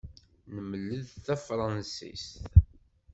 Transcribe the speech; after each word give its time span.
Nemled 0.53 1.07
tafṛansist. 1.25 2.33